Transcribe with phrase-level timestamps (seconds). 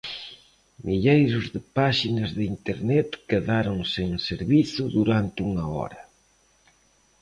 [0.85, 6.01] Milleiros de páxinas de Internet quedaron sen servizo durante unha hora.